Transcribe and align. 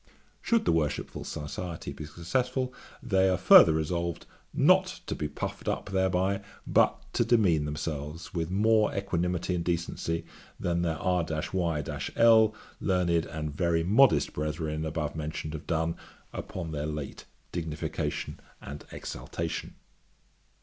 'Should 0.41 0.65
the 0.65 0.71
Worshipful 0.71 1.23
Society 1.23 1.93
be 1.93 2.07
successful, 2.07 2.73
they 3.03 3.29
are 3.29 3.37
farther 3.37 3.71
resolved 3.73 4.25
not 4.51 4.99
to 5.05 5.13
be 5.13 5.27
puffed 5.27 5.67
up 5.67 5.89
thereby, 5.91 6.41
but 6.65 7.03
to 7.13 7.23
demean 7.23 7.65
themselves 7.65 8.33
with 8.33 8.49
more 8.49 8.91
equanimity 8.95 9.53
and 9.53 9.63
decency 9.63 10.25
than 10.59 10.81
their 10.81 10.97
R 10.97 11.23
y 11.53 11.83
l, 12.15 12.55
learned, 12.79 13.25
and 13.27 13.55
very 13.55 13.83
modest 13.83 14.33
brethren 14.33 14.85
above 14.87 15.15
mentioned 15.15 15.53
have 15.53 15.67
done, 15.67 15.95
upon 16.33 16.71
their 16.71 16.87
late 16.87 17.25
dignification 17.53 18.39
and 18.59 18.83
exaltation.' 18.91 19.75